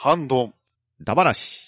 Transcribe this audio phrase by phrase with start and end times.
[0.00, 0.52] 反動。
[1.00, 1.67] ダバなし。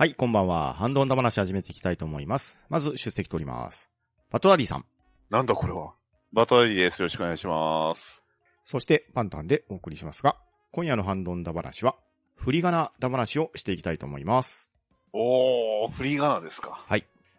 [0.00, 0.72] はい、こんばんは。
[0.72, 2.64] ハンドンダ話始めていきたいと思います。
[2.70, 3.90] まず、出席取ります。
[4.30, 4.86] バトラリーさん。
[5.28, 5.92] なんだこれは？
[6.32, 7.00] バトラリーです。
[7.00, 8.22] よろしくお願いします。
[8.64, 10.38] そして、パンタンでお送りしますが、
[10.72, 11.96] 今夜のハンドンダ話は、
[12.34, 14.72] 振り仮名ダ話をしていきたいと思います。
[15.12, 16.82] おー、フリーガナですか。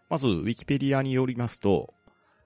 [0.07, 1.95] まず、ウィキペディアによりますと、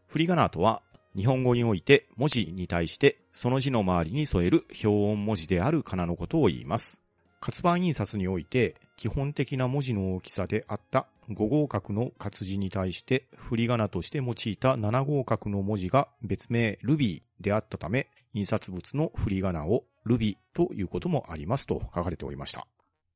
[0.07, 0.81] 振り仮名とは、
[1.13, 7.01] 日本語において文字に対してその字の周りに添える表音文字である仮名のことを言います。
[7.45, 22.65] 活版印刷において基本的な文字の大きさであった5号角の活字に対して振り仮名として用いた7号角の文字が別名ルビーであったため、印刷物の振り仮名をルビということもありますと書かれておりました。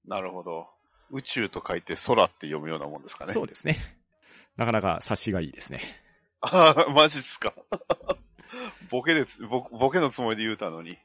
[0.05, 0.67] なるほど。
[1.09, 3.33] 宇宙と書いて空って読むようなもんですかね。
[3.33, 3.77] そうですね。
[4.57, 5.81] なかなか察しがいいですね。
[6.41, 7.55] あー、マジっすか。
[8.91, 10.99] ボケでつ、ボボケのつもりで言うたのに。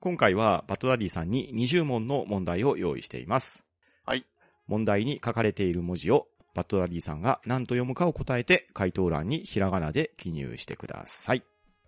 [0.00, 0.12] はい。
[0.12, 3.64] 今回はバトラリーさんに20問の問題を用意しています。
[4.06, 4.24] はい。
[4.66, 11.42] 問題に書かれている文字をバトラリーさんが何と読むかを答えて回答欄にひらがなで記入してください。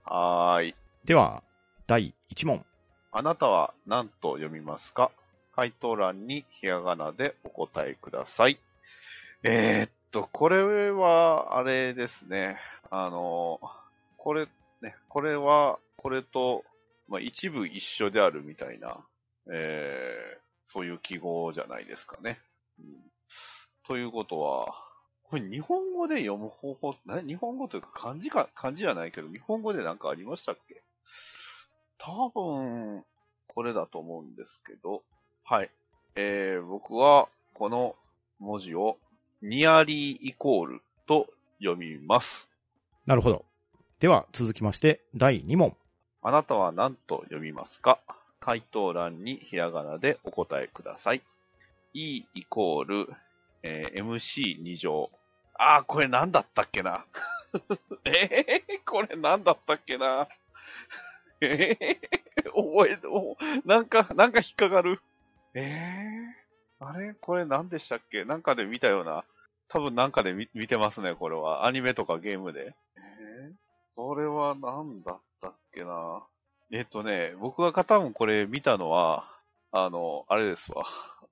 [0.05, 0.75] はーい。
[1.05, 1.43] では、
[1.87, 2.65] 第1問。
[3.11, 5.11] あなたは何と読みますか？
[5.55, 8.59] 回答欄にひらがなでお答えください。
[9.43, 12.57] えー、っと、これは、あれですね。
[12.91, 13.61] あの、
[14.17, 14.47] これ、
[14.81, 16.65] ね、これは、これと、
[17.09, 19.05] まあ、一部一緒であるみたいな、
[19.53, 22.39] えー、そういう記号じゃないですかね。
[22.79, 22.87] うん、
[23.87, 24.75] ということは、
[25.25, 30.83] これ日本語で読む方法、ね、日本語というか漢字か、漢字じゃないけど、日本語でなんかありましたっけ？
[31.99, 33.05] 多分、
[33.49, 35.03] これだと思うんですけど、
[35.45, 35.71] はい。
[36.17, 37.97] えー、僕は、この
[38.39, 38.99] 文字を、
[39.41, 41.29] ニアリーイコールと
[41.61, 42.49] 読みます。
[43.07, 43.45] なるほど。
[44.01, 45.77] では、続きまして、第2問。
[46.23, 47.99] あなたは何と読みますか？
[48.41, 51.23] 回答欄にひらがなでお答えください。
[51.95, 53.09] E イコール、
[53.63, 55.11] えー MC2 乗。
[55.59, 57.05] あー、これ何だったっけな？
[58.05, 60.29] えー、これ何だったっけな？
[61.41, 65.01] えー、覚えて、おなんか、なんか引っかかる？
[65.55, 67.15] えー、あれ？
[67.15, 68.25] これ何でしたっけ？
[68.25, 69.25] なんかで見たような。
[69.69, 71.67] 多分なんかで見てますね、これは。
[71.67, 72.75] アニメとかゲームで。
[72.97, 73.53] えー、
[73.97, 76.25] これは何だったっけな
[76.73, 79.29] えっとね、僕が多分これ見たのは、
[79.73, 80.85] あの、あれですわ。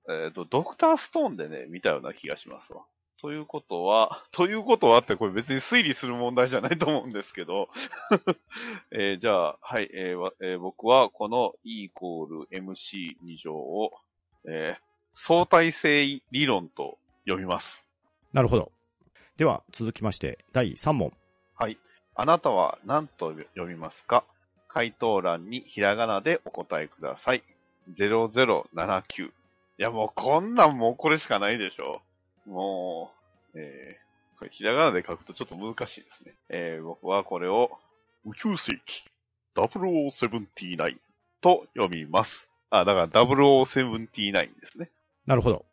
[0.09, 2.83] えっ、と、ドクターストーンでね、見たような気がしますわ。
[3.21, 7.69] ということは、 ということはってこれ別に推理する問題じゃないと思うんですけど、
[8.91, 13.91] えーじゃあ、はい、えーわえー僕はこの E イコール MC2 乗を、
[14.45, 17.85] えー相対性理論と読みます。
[18.31, 18.71] なるほど。
[19.35, 21.11] では、続きまして、第3問。
[21.53, 21.77] はい。
[22.21, 24.23] あなたは何と読みますか？
[24.67, 27.41] 回答欄にひらがなでお答えください。
[27.97, 29.25] 0079。
[29.25, 29.31] い
[29.79, 32.03] やもうこんなんもうこれしかないでしょ。
[32.45, 33.11] も
[33.55, 36.35] う、えー、これひらがなで書くとちょっと難しいですね。
[36.49, 37.71] えー、僕はこれを
[38.23, 39.03] 宇宙世紀
[39.55, 40.97] 0079
[41.41, 42.47] と読みます。
[42.69, 44.91] あ、だから0079ですね。
[45.25, 45.65] なるほど。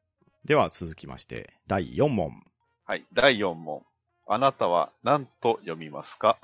[0.47, 2.43] では、続きまして、第4問。
[2.87, 3.05] はい。
[3.13, 3.85] 第4問。
[4.31, 6.37] あなたは何と読みますか？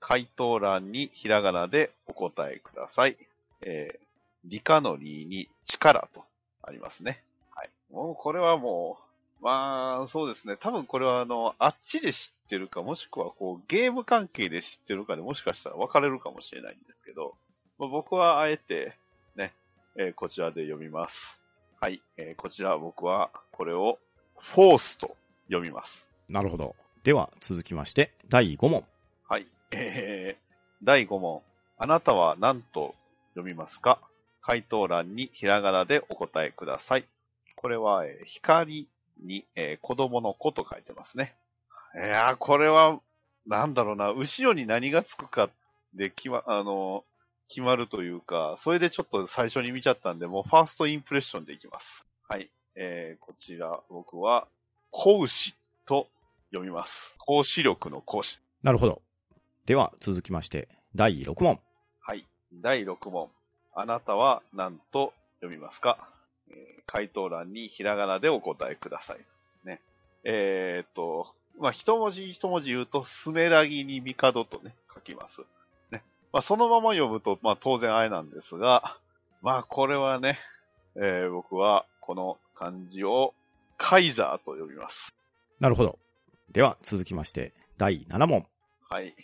[0.00, 3.16] 回答欄にひらがなでお答えください。
[3.62, 3.98] えー、
[4.44, 6.24] 理科の理に力と
[6.62, 7.22] ありますね。
[7.54, 7.70] はい。
[7.92, 8.98] もうこれはも
[9.40, 10.56] う、まあ、そうですね。
[10.56, 17.34] 多分これはあの、あっちで知ってるか、もしくはこう、ゲーム関係で知ってるかでもしかしたら分かれるかもしれないんですけど、
[17.78, 18.96] まあ僕はあえて、
[19.36, 19.52] ね、
[19.96, 21.38] えーこちらで読みます。
[21.80, 22.02] はい。
[22.16, 23.98] えーこちら僕はこれを、
[24.38, 25.16] フォースと
[25.48, 26.08] 読みます。
[26.28, 26.74] なるほど。
[27.08, 28.84] では、続きまして、第5問。
[29.26, 29.46] はい。
[29.70, 31.40] えー、第5問。
[31.78, 32.94] あなたは何と
[33.30, 33.98] 読みますか？
[34.42, 37.06] 回答欄にひらがなでお答えください。
[37.56, 38.88] これは、えー光
[39.24, 41.34] に、えー子供の子と書いてますね。
[41.94, 43.00] いやー、これは、
[43.46, 45.48] なんだろうな、後ろに何がつくか
[45.94, 47.06] で決ま、あの、
[47.48, 52.04] 決まるというか、それでちょっと最初に見ちゃったんで、もうファーストインプレッションでいきます。
[52.28, 52.50] はい。
[52.74, 54.46] えー、こちら、僕は、
[54.90, 55.54] 講師
[55.86, 56.06] と
[56.50, 57.14] 読みます。
[57.18, 58.38] 講師力の講師。
[58.62, 59.02] なるほど。
[59.66, 61.60] では、続きまして、第6問。
[62.00, 62.26] はい。
[62.54, 63.28] 第6問。
[63.74, 65.98] あなたは何と読みますか、
[66.50, 69.18] えー回答欄にひらがなでお答えください。
[69.62, 69.82] ね。
[70.24, 75.42] えーっと、まあ、一文字一文字言うと、スネラギに帝とね、書きます。
[75.90, 76.02] ね。
[76.32, 78.96] まあ、そのまま読むと、まあ、当然あれなんですが、
[79.42, 80.38] まあ、これはね、
[80.96, 83.34] えー僕は、この漢字を、
[83.76, 85.14] カイザーと呼びます。
[85.60, 85.98] なるほど。
[86.52, 88.46] では続きまして、第7問。
[88.88, 89.14] はい。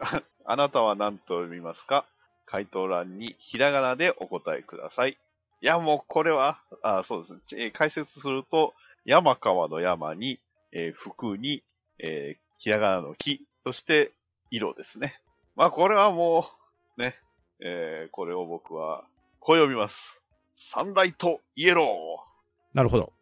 [0.00, 2.06] あ あなたは何と読みますか？
[2.46, 5.12] 回答欄にひらがなでお答えください。
[5.12, 7.40] いや、もうこれは、あそうですね。
[7.52, 8.74] えー解説すると、
[9.04, 10.40] 山川の山に、
[10.72, 11.62] えー服に、
[11.98, 14.12] えーひらがなの木、そして
[14.50, 15.20] 色ですね。
[15.56, 16.48] まあこれはも
[16.96, 17.16] う、ね、
[17.60, 19.04] えーこれを僕は、
[19.40, 20.20] こう読みます。
[20.56, 22.24] サンライトイエロ
[22.74, 23.12] なるほど。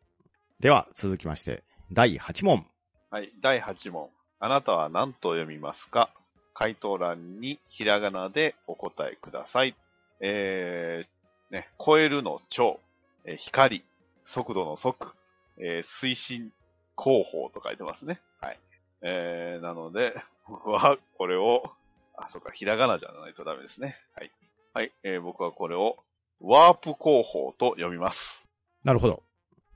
[0.60, 2.66] では続きまして、第8問。
[3.12, 4.08] はい、第8問。
[4.38, 6.10] あなたは何と読みますか？
[6.54, 9.74] 回答欄にひらがなでお答えください。
[10.20, 12.78] えー、ね、超えるの超、
[13.24, 13.82] えー光、
[14.24, 15.16] 速度の速、
[15.58, 16.52] えー推進
[16.96, 18.20] 広報と書いてますね。
[18.40, 18.60] はい。
[19.02, 20.14] えー、なので、
[20.46, 21.72] 僕はこれを、
[22.16, 23.96] あ、そっか、ひらがなじゃないとダメですね。
[24.14, 24.30] はい。
[24.72, 25.96] はい、えー僕はこれを、
[26.40, 28.46] ワープ広報と読みます。
[28.84, 29.24] なるほど。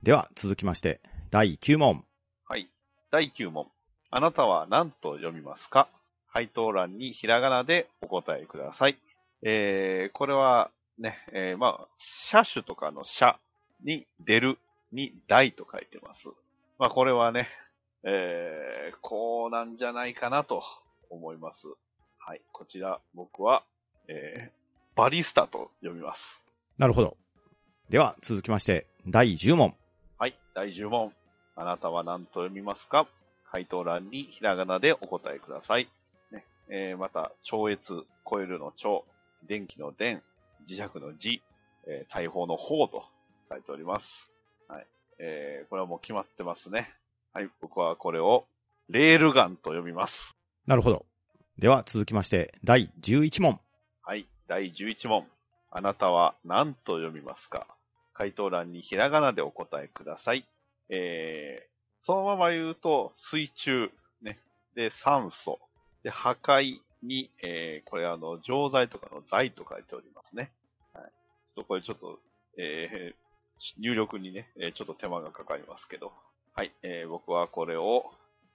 [0.04, 2.04] では続きまして、第9問。
[3.14, 3.30] はい。
[3.30, 3.68] 第9問。
[4.10, 5.88] あなたは何と読みますか？
[6.32, 8.98] 回答欄にひらがなでお答えください。
[9.42, 13.38] えー、これはね、えー、まあ、車種とかの車
[13.84, 14.58] に出る
[14.90, 16.26] に台と書いてます。
[16.80, 17.48] まあ、これはね、
[18.02, 20.64] えー、こうなんじゃないかなと
[21.08, 21.68] 思います。
[22.18, 22.40] はい。
[22.50, 23.62] こちら、僕は、
[24.08, 26.42] えー、バリスタと読みます。
[26.78, 27.16] なるほど。
[27.90, 29.76] では続きまして、第10問。
[30.18, 31.12] はい、第10問。
[31.56, 33.06] あなたは何と読みますか？
[33.50, 35.88] 回答欄にひらがなでお答えください。
[36.32, 39.04] ねえーまた、超越、超えるの超、
[39.46, 40.22] 電気の電、
[40.66, 41.40] 磁石の磁、
[41.86, 43.04] えー大砲の砲と
[43.50, 44.28] 書いております。
[44.68, 44.86] はい
[45.18, 46.92] えーこれはもう決まってますね。
[47.32, 48.46] はい、僕はこれを、
[48.88, 50.36] レールガンと読みます。
[50.66, 51.04] なるほど。
[51.58, 53.60] では続きまして、第11問。
[54.02, 55.26] はい、第11問。
[55.70, 57.66] あなたは何と読みますか？
[58.12, 60.44] 回答欄にひらがなでお答えください。
[60.88, 63.90] えー、そのまま言うと、水中、
[64.22, 64.38] ね。
[64.74, 65.58] で、酸素。
[66.02, 70.52] で、破壊に、えー、これあの、錠剤とかの剤と書いておりますね。
[70.92, 71.04] はい。
[71.04, 72.18] ちょっとこれちょっと、
[72.58, 76.12] えー、入力にね、えーちょっと手間がかかりますけど。
[76.54, 78.04] はい、えー、僕はこれを、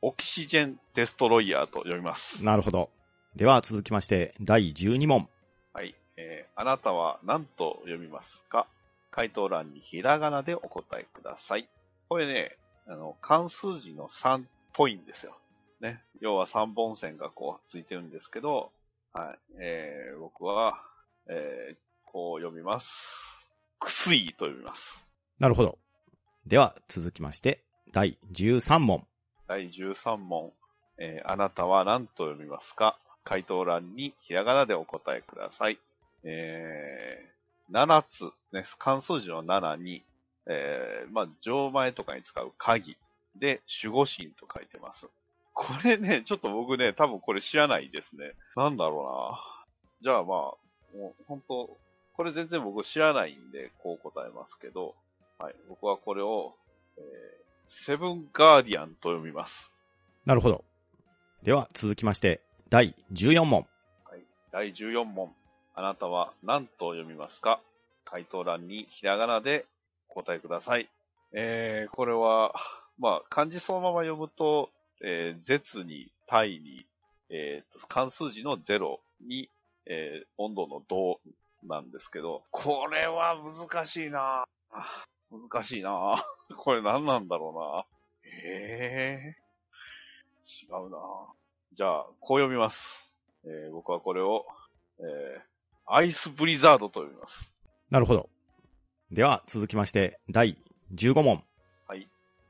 [0.02, 2.44] オキシジェンデストロイヤーと読みます。
[2.46, 2.90] なるほど。
[3.36, 5.28] では続きまして、第12問。
[5.74, 5.96] はい。
[6.18, 8.68] えーあなたは何と読みますか？
[9.12, 11.70] 回答欄にひらがなでお答えください。
[12.10, 12.58] これね、
[12.88, 15.38] あの、関数字の3っぽいんですよ。
[15.80, 16.04] ね。
[16.20, 18.72] 要は3本線がこうついてるんですけど、
[19.14, 19.40] はい。
[19.62, 20.82] えー僕は、
[21.28, 21.78] えー
[22.12, 22.90] こう読みます。
[23.80, 25.06] くすいと読みます。
[25.38, 25.78] なるほど。
[26.48, 27.64] では続きまして、
[27.94, 29.06] 第13問。
[29.48, 30.52] 第13問。
[30.98, 32.98] えーあなたは何と読みますか？
[33.24, 35.78] 回答欄にひらがなでお答えください。
[36.24, 40.04] えー、7つ、ね、関数字の7に、
[40.50, 42.98] えー、まあ、錠前とかに使う鍵
[43.36, 45.08] で守護神と書いてます。
[45.54, 48.34] これね、ちょっと僕ね、多分これ知らないですね。
[48.56, 49.38] なんだろ
[50.02, 50.10] うな。
[50.10, 50.28] じゃあまあ、
[50.98, 51.78] もう本当、
[52.14, 54.96] これ全然僕知らないんで、こう答えますけど、
[55.38, 56.56] はい、僕はこれを、
[56.98, 57.04] えー、
[57.68, 59.72] セブンガーディアンと読みます。
[60.26, 60.64] なるほど。
[61.44, 63.68] では続きまして、第14問。
[64.52, 65.32] 第14問。
[65.76, 67.62] あなたは何と読みますか？
[68.04, 69.66] 回答欄にひらがなで
[70.10, 70.90] お答えください。
[71.34, 72.54] えー、これは、
[72.98, 74.70] まあ、漢字そのまま読むと、
[75.02, 76.86] えー、絶に、対に、
[77.30, 79.50] えー、関数字の0に、
[79.86, 81.20] えー、温度の度
[81.64, 84.46] なんですけど、これは難しいな
[85.32, 86.24] 難しいな
[86.58, 87.86] これ何なんだろ
[88.22, 90.98] うなえー、違うな
[91.74, 93.12] じゃあ、こう読みます。
[93.46, 94.46] えー僕はこれを、
[95.00, 95.50] えー
[95.92, 97.52] アイスブリザードと読みます。
[97.90, 98.30] なるほど。
[99.12, 100.58] では続きまして、第
[100.94, 101.44] 15問。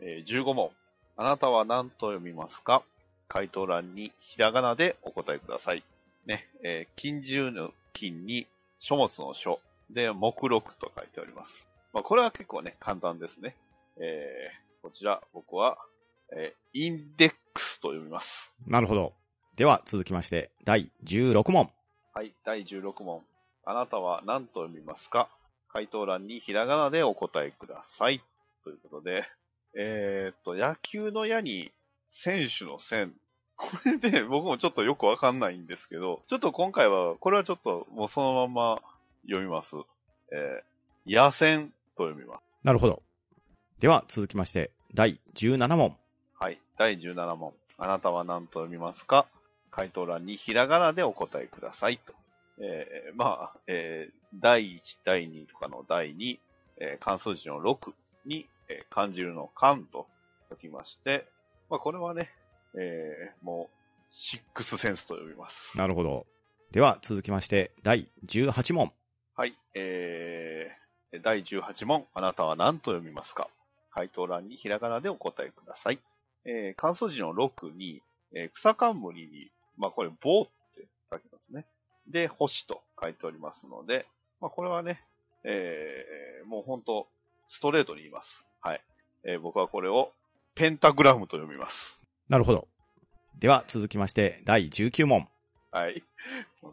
[0.02, 0.72] えー15問。
[1.18, 2.84] あなたは何と読みますか？
[3.28, 5.84] 回答欄にひらがなでお答えください。
[6.26, 8.48] ね、えー金獣の金に
[8.80, 11.68] 書物の書で目録と書いております。
[11.94, 13.56] まあ、これは結構ね、簡単ですね。
[13.98, 15.78] えーこちら、僕は、
[16.34, 18.54] えーインデックスと読みます。
[18.68, 19.14] なるほど。
[19.56, 21.70] では続きまして、第16問。
[22.14, 23.22] はい、第16問。
[23.66, 25.30] あなたは何と読みますか？
[25.72, 28.22] 回答欄にひらがなでお答えください。
[28.64, 29.26] ということで、
[29.78, 31.72] えーっと、野球の矢に
[32.10, 33.14] 選手の線。
[33.56, 38.82] これで僕もちょっとよくわかんないんですけど、ちょっと今回は、これはちょっともうそのまま
[39.24, 39.76] 読みます。
[40.32, 42.42] えー、野戦と読みます。
[42.64, 43.02] なるほど。
[43.80, 45.96] では続きまして、第17問。
[46.40, 46.60] はい。
[46.78, 47.54] 第17問。
[47.78, 49.28] あなたは何と読みますか？
[49.72, 52.14] 回答欄にひらがなでお答えくださいと。
[52.62, 56.40] えー、まあ、えー、第1、第2とかの第2、
[56.82, 57.94] えー、関数字の6
[58.26, 60.08] に、えー、漢字の漢と
[60.50, 61.26] 書きまして、
[61.70, 62.30] まあ、これはね、
[62.78, 63.76] えー、もう、
[64.12, 65.78] シックスセンスと読みます。
[65.78, 66.26] なるほど。
[66.72, 68.92] では、続きまして、第18問。
[69.36, 69.56] はい。
[69.76, 72.06] えー、第18問。
[72.14, 73.50] あなたは何と読みますか？
[73.92, 76.00] 回答欄にひらがなでお答えください。
[76.46, 78.02] えー、関数字の6に、
[78.36, 81.66] えー草冠に、まあこれ、棒って書きますね。
[82.10, 84.06] で、星と書いておりますので、
[84.42, 85.02] まあこれはね、
[85.44, 87.08] えー、もう本当
[87.48, 88.46] ストレートに言います。
[88.62, 88.82] はい。
[89.24, 90.12] えー僕はこれを、
[90.56, 92.00] ペンタグラムと読みます。
[92.28, 92.68] なるほど。
[93.38, 95.28] では、続きまして、第19問。
[95.72, 96.04] はい。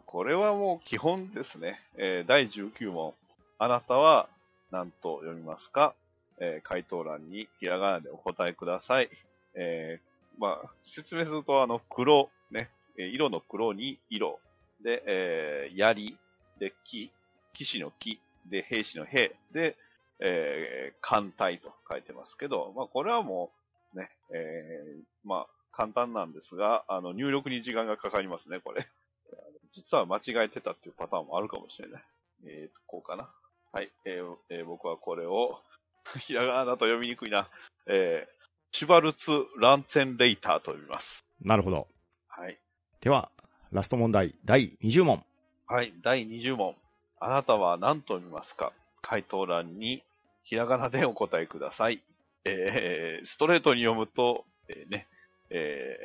[0.05, 1.79] これはもう基本ですね。
[1.97, 3.13] えー第19問。
[3.59, 4.27] あなたは
[4.71, 5.93] 何と読みますか、
[6.39, 9.09] えー回答欄にひらがなでお答えください。
[9.55, 14.39] えーまあ、説明すると、あの、黒、ね、えー色の黒に色。
[14.81, 16.17] で、えー槍。
[16.59, 17.11] で、騎。
[17.53, 18.19] 騎士の騎。
[18.45, 19.35] で、兵士の兵。
[19.51, 19.75] で、
[20.19, 23.51] えー艦隊と書いてますけど、まあ、これはも
[23.93, 28.87] う、ね、えーまあ、簡単なんですが、あの、入力に時間がかかりますね、これ。
[29.71, 32.03] 実は間違えてたっていうパターンもあるかもしれない。
[32.45, 33.31] えーと、こうかな。
[33.71, 33.91] はい。
[34.05, 35.61] えーえー僕はこれを、
[36.19, 37.49] ひらがなだと読みにくいな。
[37.87, 38.37] えー
[38.71, 41.25] シュバルツ・ランツェンレイターと読みます。
[41.41, 41.87] なるほど。
[42.27, 42.59] はい。
[42.99, 43.31] では、
[43.71, 45.23] ラスト問題、第20問。
[45.67, 45.93] はい。
[46.01, 46.75] 第20問。
[47.19, 48.71] あなたは何と読みますか？
[49.01, 50.03] 回答欄に
[50.43, 52.01] ひらがなでお答えください。
[52.45, 55.07] えーストレートに読むと、えーね、
[55.49, 55.97] え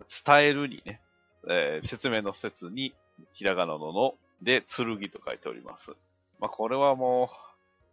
[0.00, 1.00] ー伝えるにね、
[1.48, 2.94] えー説明の説に
[3.32, 5.92] ひらがなのので、剣と書いております。
[6.40, 7.30] まあ、これはも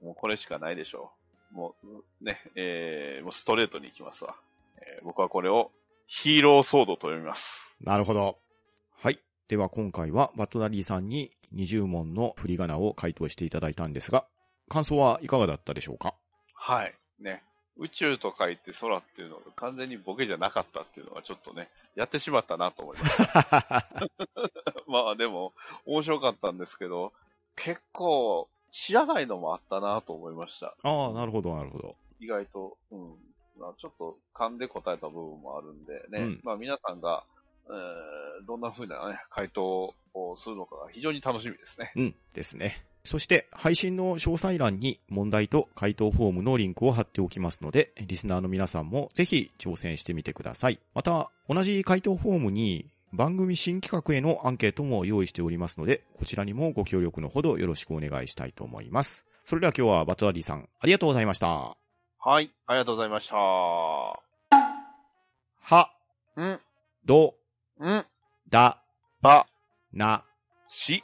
[0.01, 1.11] う、もうこれしかないでしょ
[1.53, 1.55] う。
[1.55, 4.35] もう、ね、えーもうストレートに行きますわ。
[4.77, 5.71] えー僕はこれを
[6.07, 7.75] ヒーローソードと読みます。
[7.81, 8.37] なるほど。
[8.97, 9.19] はい。
[9.47, 14.25] では今回はバットダディさんに20問の振り仮名を回答していただいたんですが、
[14.69, 16.15] 感想はいかがだったでしょうか？
[16.53, 16.93] はい。
[17.19, 17.43] ね。
[17.77, 23.21] 宇宙と書いて空っていうのが完全にボケじゃなかったっていうのがちょっとね、やってしまったなと思います。
[24.87, 25.53] まあでも、
[25.85, 27.11] 面白かったんですけど、
[27.57, 30.75] 結構、知らないのもあったなと思いました。
[30.83, 31.95] ああ、なるほど、なるほど。
[32.19, 33.15] 意外と、うん。
[33.57, 36.19] まあ、ちょっと噛んで答えた部分もあるんでね。
[36.19, 37.23] うんまあ皆さんが、
[37.69, 41.91] えーどんな風なね、回答をするのかが非常に楽しみですね。
[41.95, 42.85] うん、ですね。
[43.03, 50.79] そして、配信の詳細欄に問題と回答フォームのリンクを貼っておきますので、リスナーの皆さんもぜひ挑戦してみてください。
[50.95, 59.23] また、同じ回答フォームに番組新企画へのアンケートも用意しておりますので、こちらにもご協力のほどよろしくお願いしたいと思います。
[59.43, 61.77] それでは今日はバトダディさん、ありがとうございました。
[62.19, 62.51] はい。
[62.65, 63.35] ありがとうございました。
[63.35, 64.19] は、
[66.37, 66.59] ん、
[67.05, 67.35] ど、
[67.79, 68.05] ん、
[68.49, 68.81] だ、
[69.21, 69.47] ば、
[69.91, 70.23] な、
[70.67, 71.03] し、